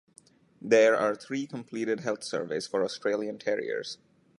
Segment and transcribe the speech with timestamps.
[0.63, 3.99] There are three completed health surveys for Australian Terriers.